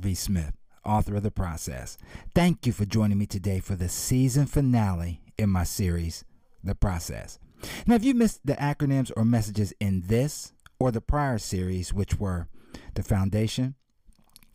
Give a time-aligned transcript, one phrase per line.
[0.00, 0.14] V.
[0.14, 0.54] Smith,
[0.84, 1.98] author of The Process.
[2.34, 6.24] Thank you for joining me today for the season finale in my series,
[6.64, 7.38] The Process.
[7.86, 12.18] Now, if you missed the acronyms or messages in this or the prior series, which
[12.18, 12.48] were
[12.94, 13.74] The Foundation,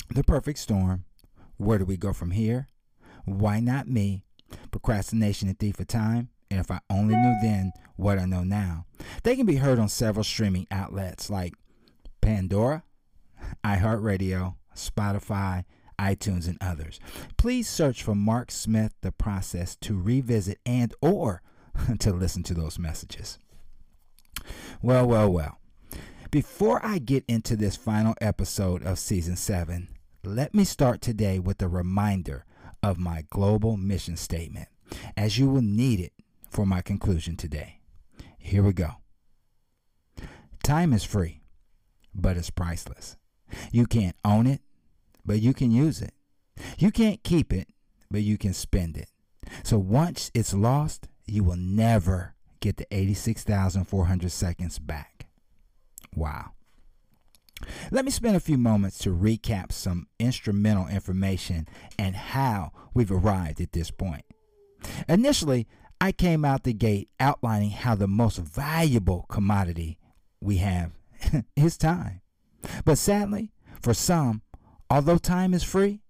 [0.09, 1.05] The Perfect Storm,
[1.57, 2.67] Where Do We Go From Here,
[3.25, 4.23] Why Not Me,
[4.71, 8.85] Procrastination and Thief of Time, and If I Only Knew Then What I Know Now,
[9.23, 11.53] they can be heard on several streaming outlets like
[12.21, 12.83] Pandora,
[13.63, 15.63] iHeartRadio, Spotify,
[15.99, 16.99] iTunes, and others.
[17.37, 21.41] Please search for Mark Smith The Process to revisit and or
[21.99, 23.39] to listen to those messages.
[24.81, 25.57] Well, well, well.
[26.31, 29.87] Before I get into this final episode of season 7,
[30.23, 32.45] let me start today with a reminder
[32.83, 34.67] of my global mission statement,
[35.15, 36.13] as you will need it
[36.49, 37.79] for my conclusion today.
[38.37, 38.91] Here we go.
[40.63, 41.41] Time is free,
[42.13, 43.17] but it's priceless.
[43.71, 44.61] You can't own it,
[45.25, 46.13] but you can use it.
[46.77, 47.67] You can't keep it,
[48.09, 49.09] but you can spend it.
[49.63, 55.27] So once it's lost, you will never get the 86,400 seconds back.
[56.15, 56.51] Wow.
[57.91, 63.61] Let me spend a few moments to recap some instrumental information and how we've arrived
[63.61, 64.25] at this point.
[65.07, 65.67] Initially,
[65.99, 69.97] I came out the gate outlining how the most valuable commodity
[70.41, 70.91] we have
[71.55, 72.21] is time.
[72.83, 73.51] But sadly,
[73.81, 74.41] for some,
[74.89, 76.01] although time is free,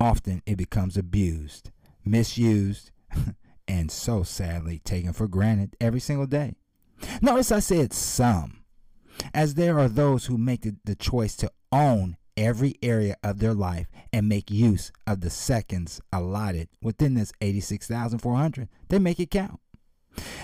[0.00, 1.70] often it becomes abused,
[2.04, 2.90] misused,
[3.68, 6.54] and so sadly taken for granted every single day.
[7.20, 8.64] Notice I said some,
[9.34, 13.54] as there are those who make the, the choice to own every area of their
[13.54, 18.68] life and make use of the seconds allotted within this 86,400.
[18.88, 19.60] They make it count.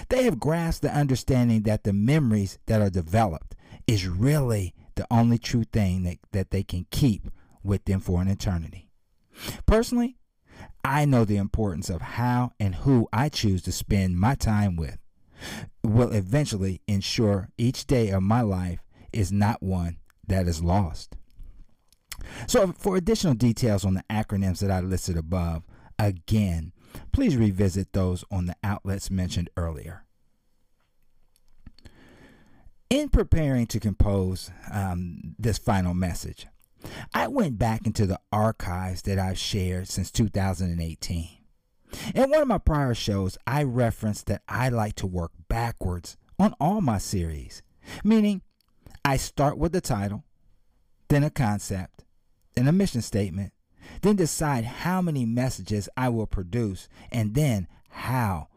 [0.09, 3.55] They have grasped the understanding that the memories that are developed
[3.87, 7.31] is really the only true thing that, that they can keep
[7.69, 8.89] with them for an eternity.
[9.67, 10.17] Personally,
[10.85, 14.99] I know the importance of how and who I choose to spend my time with
[15.85, 18.81] will eventually ensure each day of my life
[19.13, 21.17] is not one that is lost.
[22.47, 25.63] So, for additional details on the acronyms that I listed above,
[25.99, 26.73] again,
[27.13, 30.05] please revisit those on the outlets mentioned earlier.
[32.91, 36.47] In preparing to compose um, this final message,
[37.13, 41.29] I went back into the archives that I've shared since 2018.
[42.15, 46.55] In one of my prior shows, I referenced that I like to work backwards on
[46.61, 47.63] all my series,
[48.05, 48.43] meaning
[49.05, 50.25] I start with the title,
[51.09, 52.05] then a concept,
[52.55, 53.53] then a mission statement,
[54.03, 58.49] then decide how many messages I will produce, and then how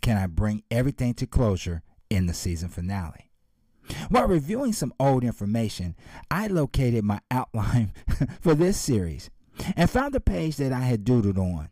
[0.00, 3.27] can I bring everything to closure in the season finale.
[4.08, 5.96] While reviewing some old information,
[6.30, 7.92] I located my outline
[8.40, 9.30] for this series
[9.76, 11.70] and found a page that I had doodled on.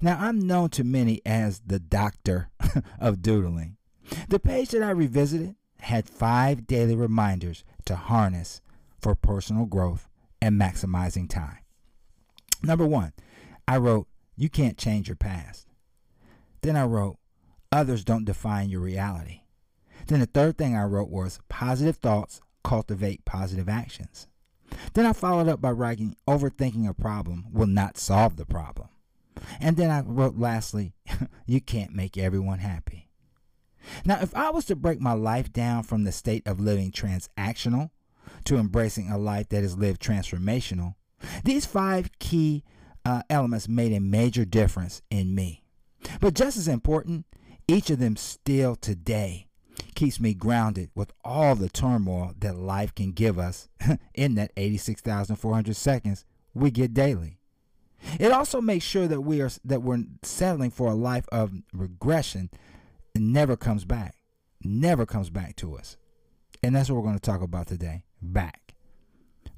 [0.00, 2.50] Now, I'm known to many as the doctor
[3.00, 3.76] of doodling.
[4.28, 8.60] The page that I revisited had five daily reminders to harness
[9.00, 10.08] for personal growth
[10.40, 11.58] and maximizing time.
[12.62, 13.12] Number one,
[13.66, 14.06] I wrote,
[14.36, 15.66] You can't change your past.
[16.60, 17.16] Then I wrote,
[17.72, 19.41] Others don't define your reality.
[20.06, 24.28] Then the third thing I wrote was positive thoughts cultivate positive actions.
[24.94, 28.88] Then I followed up by writing overthinking a problem will not solve the problem.
[29.60, 30.94] And then I wrote lastly,
[31.46, 33.08] you can't make everyone happy.
[34.04, 37.90] Now, if I was to break my life down from the state of living transactional
[38.44, 40.94] to embracing a life that is lived transformational,
[41.44, 42.64] these five key
[43.04, 45.64] uh, elements made a major difference in me.
[46.20, 47.26] But just as important,
[47.66, 49.48] each of them still today
[49.94, 53.68] keeps me grounded with all the turmoil that life can give us
[54.14, 56.24] in that 86,400 seconds
[56.54, 57.38] we get daily.
[58.18, 62.50] It also makes sure that we are that we're settling for a life of regression
[63.14, 64.16] and never comes back.
[64.64, 65.96] Never comes back to us.
[66.62, 68.04] And that's what we're going to talk about today.
[68.20, 68.74] Back.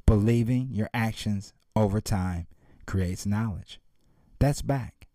[0.07, 2.47] Believing your actions over time
[2.87, 3.81] creates knowledge.
[4.39, 5.09] That's back.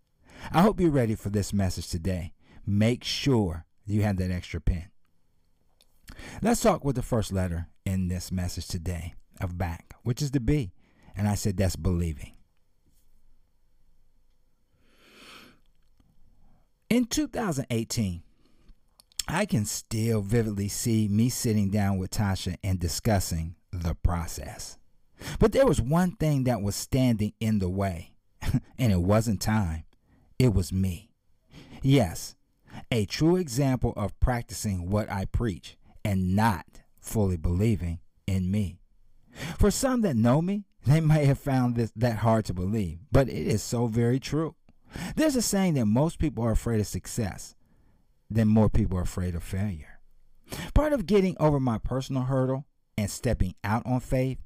[0.51, 2.33] I hope you're ready for this message today.
[2.65, 4.89] Make sure you have that extra pen.
[6.41, 10.39] Let's talk with the first letter in this message today of back, which is the
[10.39, 10.71] B.
[11.15, 12.33] And I said that's believing.
[16.89, 18.23] In 2018,
[19.27, 24.77] I can still vividly see me sitting down with Tasha and discussing the process.
[25.37, 29.83] But there was one thing that was standing in the way, and it wasn't time,
[30.39, 31.11] it was me.
[31.83, 32.35] Yes,
[32.91, 36.65] a true example of practicing what I preach and not
[36.99, 38.79] fully believing in me.
[39.57, 43.27] For some that know me, They may have found this that hard to believe, but
[43.29, 44.55] it is so very true.
[45.15, 47.55] There's a saying that most people are afraid of success,
[48.29, 49.99] then more people are afraid of failure.
[50.73, 52.65] Part of getting over my personal hurdle
[52.97, 54.39] and stepping out on faith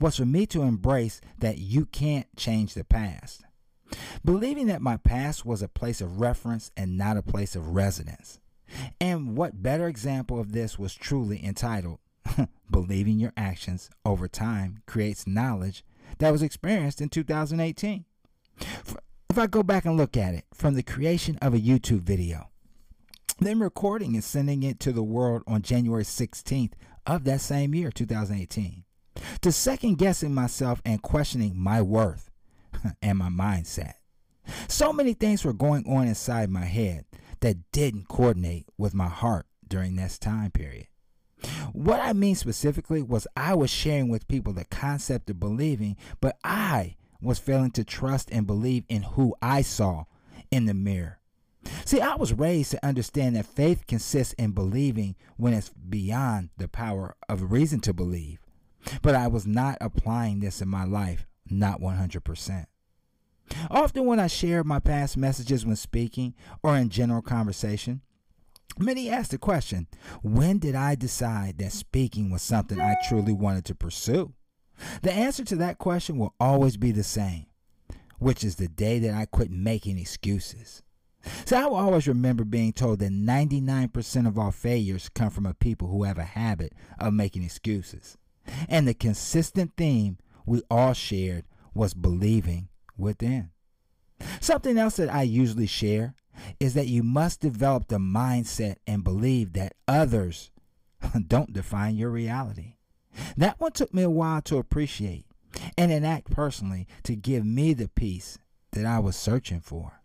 [0.00, 3.44] was for me to embrace that you can't change the past.
[4.24, 8.40] Believing that my past was a place of reference and not a place of residence.
[9.00, 11.98] And what better example of this was truly entitled
[12.70, 15.84] Believing Your Actions Over Time Creates Knowledge
[16.18, 18.04] that was experienced in 2018.
[18.60, 22.50] If I go back and look at it from the creation of a YouTube video,
[23.38, 26.72] then recording and sending it to the world on January 16th
[27.06, 28.84] of that same year, 2018,
[29.40, 32.27] to second guessing myself and questioning my worth
[33.02, 33.94] and my mindset.
[34.66, 37.04] So many things were going on inside my head
[37.40, 40.86] that didn't coordinate with my heart during this time period.
[41.72, 46.36] What I mean specifically was I was sharing with people the concept of believing, but
[46.42, 50.04] I was failing to trust and believe in who I saw
[50.50, 51.18] in the mirror.
[51.84, 56.68] See, I was raised to understand that faith consists in believing when it's beyond the
[56.68, 58.38] power of reason to believe.
[59.02, 62.66] But I was not applying this in my life, not 100%.
[63.70, 68.02] Often, when I share my past messages when speaking or in general conversation,
[68.78, 69.86] many ask the question
[70.22, 74.34] when did I decide that speaking was something I truly wanted to pursue?
[75.02, 77.46] The answer to that question will always be the same,
[78.18, 80.82] which is the day that I quit making excuses.
[81.44, 85.54] So I will always remember being told that 99% of all failures come from a
[85.54, 88.16] people who have a habit of making excuses.
[88.68, 90.18] And the consistent theme
[90.48, 93.50] we all shared was believing within.
[94.40, 96.14] Something else that I usually share
[96.58, 100.50] is that you must develop the mindset and believe that others
[101.26, 102.74] don't define your reality.
[103.36, 105.26] That one took me a while to appreciate
[105.76, 108.38] and enact personally to give me the peace
[108.72, 110.00] that I was searching for.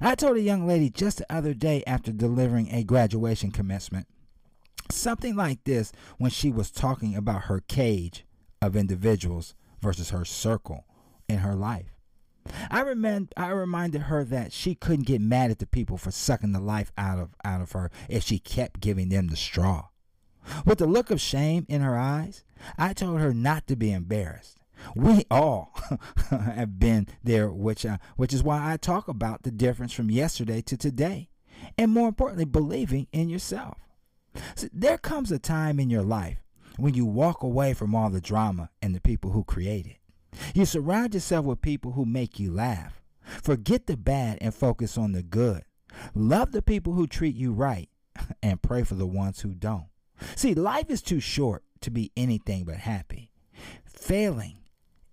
[0.00, 4.06] I told a young lady just the other day after delivering a graduation commencement
[4.92, 8.24] something like this when she was talking about her cage
[8.60, 10.84] of individuals versus her circle
[11.28, 11.94] in her life.
[12.70, 16.52] I remind I reminded her that she couldn't get mad at the people for sucking
[16.52, 19.88] the life out of out of her if she kept giving them the straw.
[20.64, 22.44] With a look of shame in her eyes,
[22.78, 24.58] I told her not to be embarrassed.
[24.96, 25.74] We all
[26.30, 30.62] have been there, which uh, which is why I talk about the difference from yesterday
[30.62, 31.28] to today,
[31.76, 33.78] and more importantly, believing in yourself.
[34.54, 36.38] So there comes a time in your life
[36.80, 39.96] when you walk away from all the drama and the people who create it.
[40.54, 43.02] You surround yourself with people who make you laugh.
[43.42, 45.64] Forget the bad and focus on the good.
[46.14, 47.88] Love the people who treat you right
[48.42, 49.86] and pray for the ones who don't.
[50.36, 53.30] See, life is too short to be anything but happy.
[53.84, 54.58] Failing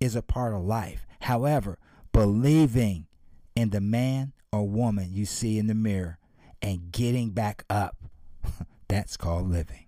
[0.00, 1.06] is a part of life.
[1.22, 1.78] However,
[2.12, 3.06] believing
[3.54, 6.18] in the man or woman you see in the mirror
[6.62, 7.96] and getting back up,
[8.88, 9.87] that's called living.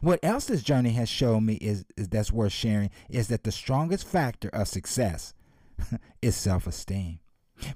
[0.00, 3.52] What else this journey has shown me is, is that's worth sharing is that the
[3.52, 5.34] strongest factor of success
[6.22, 7.20] is self-esteem.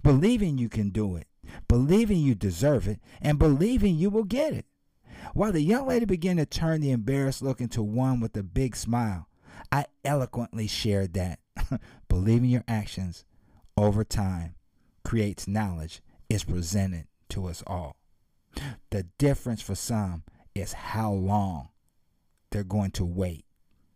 [0.02, 1.26] Believing you can do it,
[1.68, 4.66] believing you deserve it, and believing you will get it.
[5.32, 8.76] While the young lady began to turn the embarrassed look into one with a big
[8.76, 9.28] smile,
[9.73, 11.40] I eloquently shared that
[12.08, 13.25] believing your actions
[13.76, 14.54] over time
[15.04, 17.96] creates knowledge is presented to us all.
[18.90, 20.23] The difference for some
[20.54, 21.70] is how long
[22.54, 23.44] they're going to wait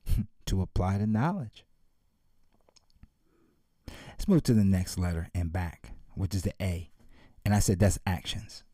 [0.47, 1.65] to apply the knowledge.
[4.09, 6.91] Let's move to the next letter and back, which is the A.
[7.45, 8.65] And I said that's actions.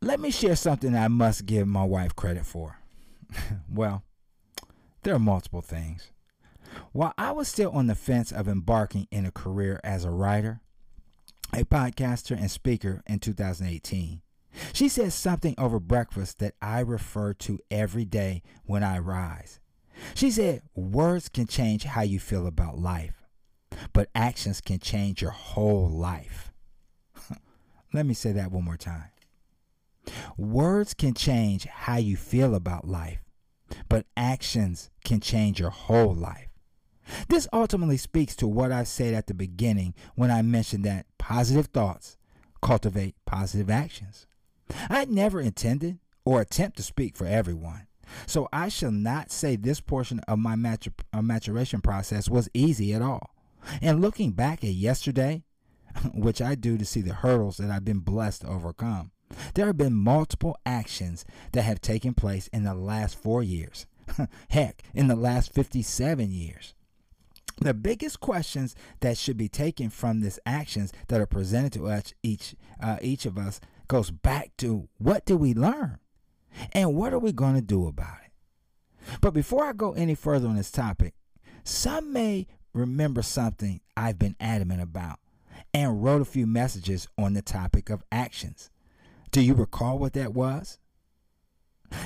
[0.00, 2.78] Let me share something I must give my wife credit for.
[3.70, 4.02] well,
[5.02, 6.10] there are multiple things.
[6.92, 10.62] While I was still on the fence of embarking in a career as a writer,
[11.52, 14.22] a podcaster, and speaker in 2018,
[14.72, 19.60] she said something over breakfast that I refer to every day when I rise.
[20.14, 23.24] She said, Words can change how you feel about life,
[23.92, 26.52] but actions can change your whole life.
[27.92, 29.10] Let me say that one more time.
[30.36, 33.22] Words can change how you feel about life,
[33.88, 36.48] but actions can change your whole life.
[37.28, 41.66] This ultimately speaks to what I said at the beginning when I mentioned that positive
[41.66, 42.16] thoughts
[42.62, 44.26] cultivate positive actions.
[44.88, 47.86] I never intended or attempt to speak for everyone.
[48.26, 52.92] So I shall not say this portion of my matur- uh, maturation process was easy
[52.92, 53.34] at all.
[53.80, 55.42] And looking back at yesterday,
[56.14, 59.10] which I do to see the hurdles that I've been blessed to overcome,
[59.54, 63.86] there have been multiple actions that have taken place in the last four years
[64.50, 66.74] Heck, in the last 57 years.
[67.60, 72.12] The biggest questions that should be taken from these actions that are presented to us,
[72.22, 75.98] each, uh, each of us, goes back to what did we learn?
[76.72, 79.18] And what are we going to do about it?
[79.20, 81.14] But before I go any further on this topic,
[81.64, 85.18] some may remember something I've been adamant about
[85.72, 88.70] and wrote a few messages on the topic of actions.
[89.30, 90.78] Do you recall what that was?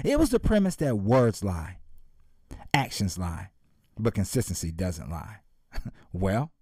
[0.05, 1.79] It was the premise that words lie,
[2.75, 3.51] actions lie,
[3.99, 5.39] but consistency doesn't lie.
[6.13, 6.53] well,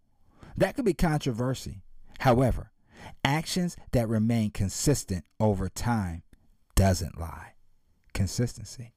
[0.57, 1.83] that could be controversy.
[2.21, 2.71] However,
[3.25, 6.23] actions that remain consistent over time
[6.75, 7.55] doesn't lie.
[8.13, 8.93] Consistency.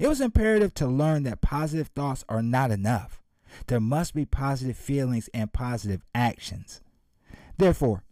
[0.00, 3.20] It was imperative to learn that positive thoughts are not enough.
[3.66, 6.80] There must be positive feelings and positive actions.
[7.56, 8.02] Therefore,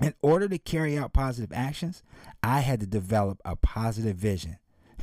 [0.00, 2.02] in order to carry out positive actions,
[2.42, 4.58] I had to develop a positive vision.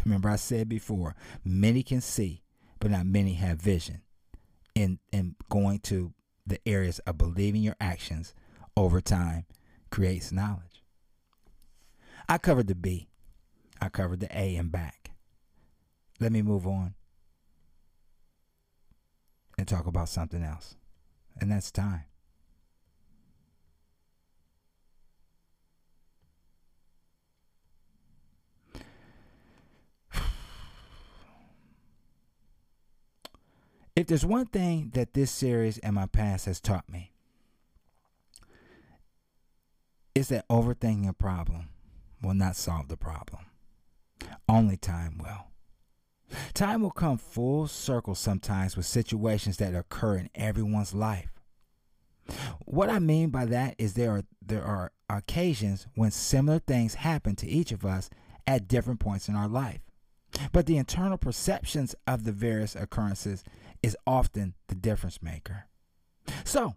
[0.06, 2.44] Remember, I said before, many can see,
[2.80, 4.02] but not many have vision.
[4.74, 6.14] In, in going to
[6.46, 8.34] the areas of believing your actions
[8.76, 9.46] over time
[9.90, 10.84] creates knowledge.
[12.30, 13.08] I covered the B,
[13.82, 15.12] I covered the A and back.
[16.20, 16.96] Let me move on
[19.58, 20.76] and talk about something else,
[21.40, 22.04] and that's time.
[33.96, 37.14] If there's one thing that this series and my past has taught me,
[40.18, 41.70] is that overthinking a problem
[42.24, 43.46] will not solve the problem.
[44.50, 45.52] Only time will.
[46.56, 51.30] Time will come full circle sometimes with situations that occur in everyone's life.
[52.66, 57.36] What I mean by that is there are there are occasions when similar things happen
[57.36, 58.10] to each of us
[58.48, 59.82] at different points in our life.
[60.52, 63.44] But the internal perceptions of the various occurrences
[63.84, 65.68] is often the difference maker.
[66.44, 66.76] So,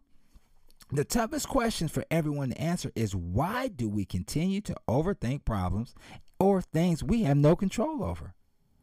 [0.92, 5.94] the toughest question for everyone to answer is why do we continue to overthink problems
[6.38, 8.35] or things we have no control over?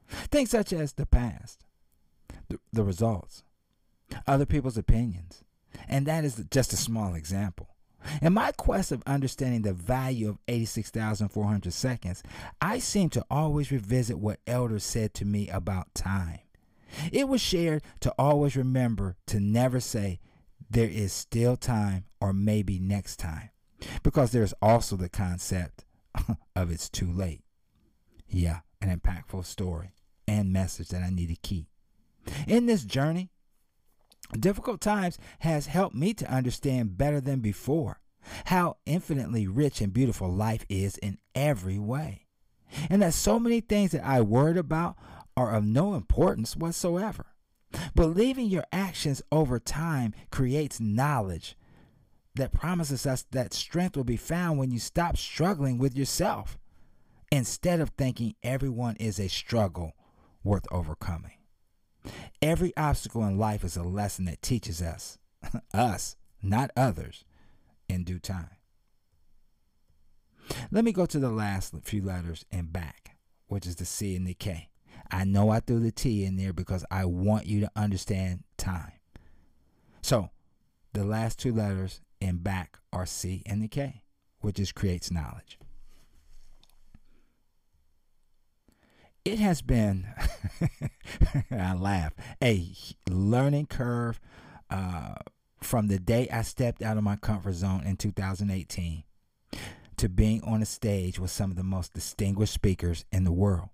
[0.09, 1.65] Things such as the past,
[2.47, 3.43] the, the results,
[4.25, 5.43] other people's opinions.
[5.87, 7.69] And that is just a small example.
[8.21, 12.23] In my quest of understanding the value of 86,400 seconds,
[12.61, 16.39] I seem to always revisit what elders said to me about time.
[17.11, 20.19] It was shared to always remember to never say,
[20.69, 23.50] there is still time or maybe next time,
[24.03, 25.86] because there's also the concept
[26.55, 27.43] of it's too late.
[28.27, 29.93] Yeah, an impactful story
[30.27, 31.67] and message that I need to keep.
[32.47, 33.29] In this journey,
[34.38, 38.01] difficult times has helped me to understand better than before
[38.45, 42.25] how infinitely rich and beautiful life is in every way.
[42.89, 44.97] And that so many things that I worried about
[45.38, 47.27] are of no importance whatsoever.
[47.95, 51.57] Believing your actions over time creates knowledge
[52.36, 56.57] that promises us that strength will be found when you stop struggling with yourself
[57.31, 59.93] instead of thinking everyone is a struggle
[60.43, 61.31] worth overcoming.
[62.41, 65.17] Every obstacle in life is a lesson that teaches us,
[65.74, 67.25] us, not others,
[67.89, 68.51] in due time.
[70.71, 74.25] Let me go to the last few letters and back, which is the C and
[74.25, 74.69] the K.
[75.11, 78.93] I know I threw the T in there because I want you to understand time.
[80.01, 80.29] So,
[80.93, 84.03] the last two letters in back are C and the K,
[84.41, 85.59] which is creates knowledge.
[89.27, 90.07] it has been,
[91.51, 92.65] I laugh, a
[93.09, 94.21] learning curve
[94.69, 95.15] uh,
[95.61, 99.03] from the day I stepped out of my comfort zone in 2018
[99.97, 103.69] to being on a stage with some of the most distinguished speakers in the world.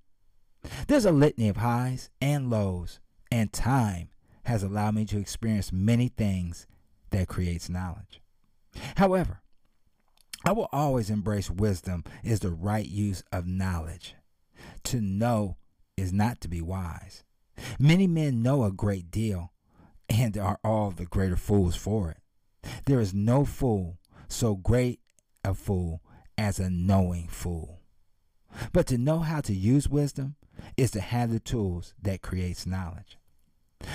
[0.87, 2.99] There's a litany of highs and lows,
[3.31, 4.09] and time
[4.43, 6.67] has allowed me to experience many things
[7.11, 8.21] that creates knowledge.
[8.97, 9.41] However,
[10.45, 14.15] I will always embrace wisdom is the right use of knowledge
[14.83, 15.57] to know
[15.95, 17.23] is not to be wise.
[17.79, 19.53] Many men know a great deal
[20.09, 22.17] and are all the greater fools for it.
[22.85, 24.99] There is no fool so great
[25.43, 26.01] a fool
[26.37, 27.81] as a knowing fool.
[28.71, 30.35] But to know how to use wisdom
[30.77, 33.17] is to have the tools that creates knowledge.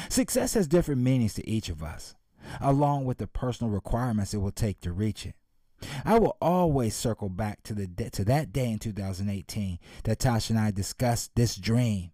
[0.08, 2.14] Success has different meanings to each of us,
[2.60, 5.34] along with the personal requirements it will take to reach it.
[6.04, 10.58] I will always circle back to the to that day in 2018 that Tasha and
[10.58, 12.10] I discussed this dream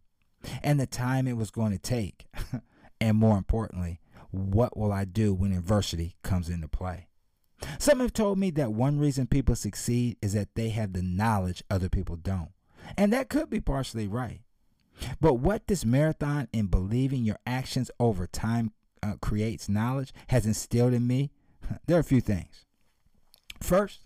[0.62, 2.26] and the time it was going to take.
[3.00, 7.08] and more importantly, what will I do when adversity comes into play?
[7.78, 11.62] Some have told me that one reason people succeed is that they have the knowledge
[11.70, 12.50] other people don't.
[12.96, 14.40] And that could be partially right.
[15.20, 18.72] But what this marathon in believing your actions over time
[19.02, 21.30] uh, creates knowledge has instilled in me,
[21.86, 22.64] there are a few things.
[23.60, 24.00] First,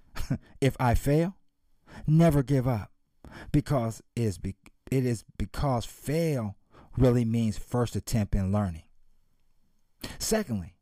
[0.60, 1.36] if I fail,
[2.06, 2.90] never give up
[3.50, 4.56] because it is, be-
[4.90, 6.56] it is because fail
[6.96, 8.84] really means first attempt in learning.
[10.18, 10.76] Secondly,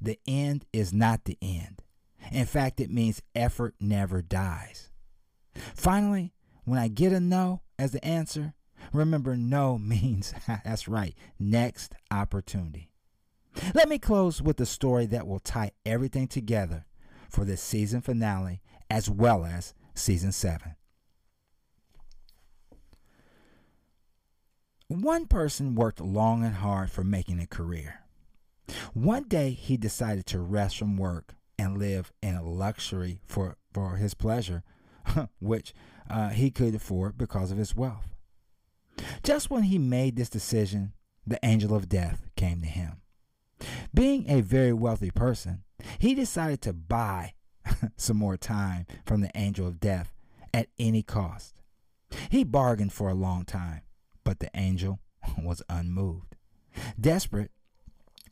[0.00, 1.82] the end is not the end.
[2.32, 4.90] In fact, it means effort never dies.
[5.74, 6.33] Finally,
[6.64, 8.54] when I get a no as the answer,
[8.92, 12.90] remember no means, that's right, next opportunity.
[13.74, 16.86] Let me close with a story that will tie everything together
[17.28, 20.74] for this season finale as well as season 7.
[24.88, 28.00] One person worked long and hard for making a career.
[28.92, 33.96] One day he decided to rest from work and live in a luxury for, for
[33.96, 34.62] his pleasure,
[35.40, 35.74] which
[36.08, 38.14] uh, he could afford because of his wealth.
[39.22, 40.92] Just when he made this decision,
[41.26, 43.00] the angel of death came to him.
[43.92, 45.64] Being a very wealthy person,
[45.98, 47.34] he decided to buy
[47.96, 50.12] some more time from the angel of death
[50.52, 51.54] at any cost.
[52.30, 53.82] He bargained for a long time,
[54.22, 55.00] but the angel
[55.42, 56.36] was unmoved.
[57.00, 57.50] Desperate,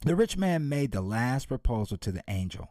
[0.05, 2.69] the rich man made the last proposal to the angel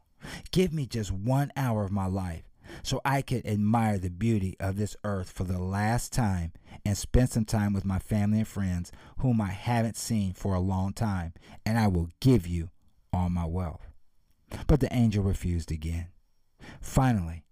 [0.52, 2.44] Give me just one hour of my life
[2.84, 6.54] so I could admire the beauty of this earth for the last time
[6.86, 10.60] and spend some time with my family and friends whom I haven't seen for a
[10.60, 11.34] long time,
[11.66, 12.70] and I will give you
[13.14, 13.88] all my wealth.
[14.68, 16.08] But the angel refused again.
[16.82, 17.44] Finally,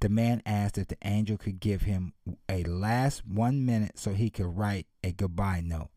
[0.00, 2.12] the man asked if the angel could give him
[2.48, 5.90] a last one minute so he could write a goodbye note.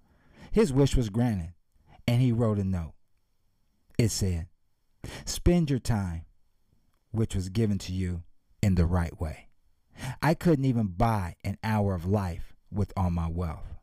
[0.51, 1.54] His wish was granted,
[2.08, 2.93] and he wrote a note.
[3.97, 4.47] It said,
[5.25, 6.25] Spend your time,
[7.12, 8.23] which was given to you,
[8.65, 9.47] in the right way.
[10.23, 13.75] I couldn't even buy an hour of life with all my wealth.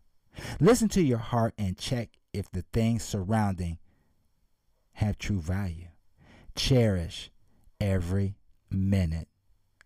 [0.59, 3.79] Listen to your heart and check if the things surrounding
[4.95, 5.87] have true value.
[6.57, 7.31] Cherish
[7.81, 8.35] every
[8.73, 9.29] minute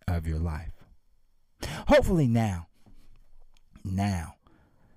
[0.07, 0.71] of your life.
[1.87, 2.65] Hopefully, now,
[3.83, 4.33] now,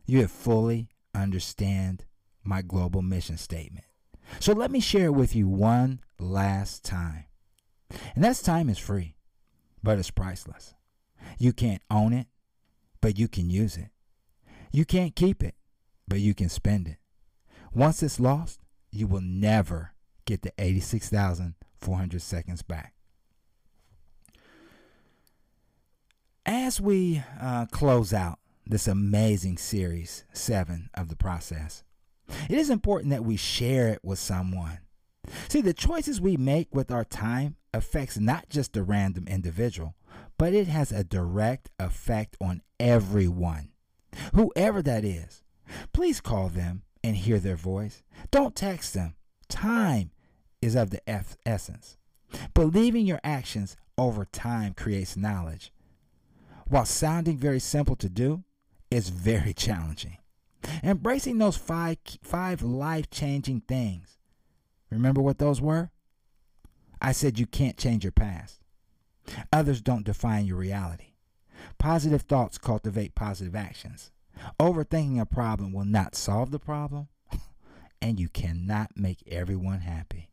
[0.07, 2.07] you have fully understand
[2.43, 3.85] my global mission statement.
[4.39, 7.27] So let me share it with you one last time.
[8.15, 9.15] And that's time is free,
[9.83, 10.75] but it's priceless.
[11.39, 12.27] You can't own it,
[13.01, 13.91] but you can use it.
[14.73, 15.55] You can't keep it,
[16.07, 16.99] but you can spend it.
[17.73, 19.93] Once it's lost, you will never
[20.25, 22.95] get the 86,400 seconds back.
[26.47, 31.85] As we uh, close out this amazing series, seven of the process,
[32.49, 34.79] it is important that we share it with someone.
[35.49, 39.95] See, the choices we make with our time affects not just the random individual,
[40.39, 43.71] but it has a direct effect on everyone,
[44.35, 45.43] whoever that is.
[45.93, 48.03] Please call them and hear their voice.
[48.31, 49.15] Don't text them.
[49.49, 50.11] Time
[50.61, 51.01] is of the
[51.47, 51.97] essence.
[52.55, 55.73] Believing your actions over time creates knowledge.
[56.69, 58.45] While sounding very simple to do,
[58.91, 60.19] it's very challenging.
[60.83, 64.19] Embracing those five, five life changing things.
[64.91, 65.91] Remember what those were?
[67.01, 68.61] I said you can't change your past.
[69.53, 71.15] Others don't define your reality.
[71.79, 74.11] Positive thoughts cultivate positive actions.
[74.59, 77.09] Overthinking a problem will not solve the problem,
[78.03, 80.31] and you cannot make everyone happy.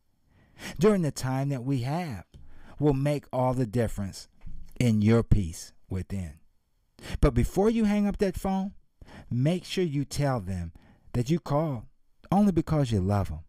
[0.78, 2.24] During the time that we have,
[2.78, 4.28] will make all the difference
[4.78, 6.34] in your peace within.
[7.20, 8.72] But before you hang up that phone,
[9.30, 10.72] make sure you tell them
[11.12, 11.84] that you called
[12.30, 13.40] only because you love them.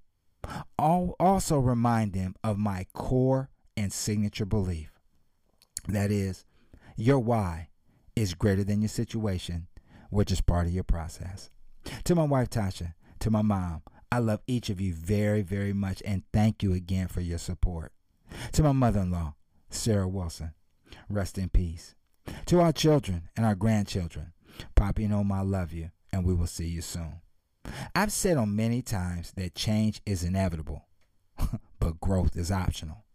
[0.77, 4.91] Also, remind them of my core and signature belief.
[5.88, 6.45] That is,
[6.95, 7.69] your why
[8.15, 9.67] is greater than your situation,
[10.09, 11.49] which is part of your process.
[12.03, 13.81] To my wife, Tasha, to my mom,
[14.12, 17.93] I love each of you very, very much and thank you again for your support.
[18.53, 19.35] To my mother in law,
[19.69, 20.53] Sarah Wilson,
[21.09, 21.95] rest in peace.
[22.47, 24.33] To our children and our grandchildren,
[24.75, 27.21] Poppy and Oma, I love you, and we will see you soon.
[27.95, 30.86] I've said on many times that change is inevitable,
[31.79, 33.05] but growth is optional.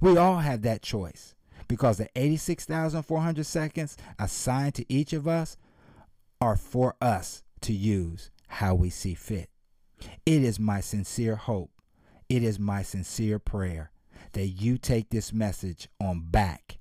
[0.00, 1.34] We all have that choice
[1.68, 5.56] because the 86,400 seconds assigned to each of us
[6.40, 9.48] are for us to use how we see fit.
[10.26, 11.70] It is my sincere hope,
[12.28, 13.90] it is my sincere prayer
[14.32, 16.78] that you take this message on back.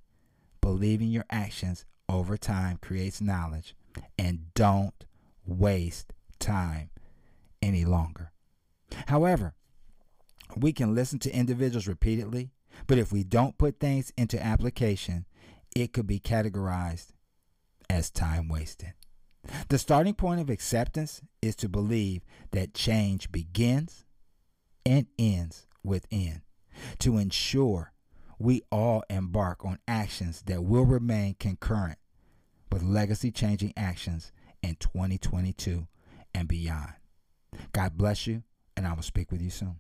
[0.62, 3.76] Believing your actions over time creates knowledge
[4.18, 5.06] and don't
[5.46, 6.90] waste time
[7.62, 8.32] any longer.
[9.08, 9.54] However,
[10.56, 12.52] we can listen to individuals repeatedly,
[12.88, 15.26] but if we don't put things into application,
[15.76, 17.12] it could be categorized
[17.90, 18.94] as time wasted.
[19.70, 22.22] The starting point of acceptance is to believe
[22.52, 24.06] that change begins
[24.86, 26.42] and ends within,
[27.00, 27.94] to ensure
[28.38, 31.98] we all embark on actions that will remain concurrent
[32.72, 35.88] with legacy changing actions in 2022
[36.34, 36.94] and beyond.
[37.74, 38.44] God bless you,
[38.78, 39.80] and I will speak with you soon.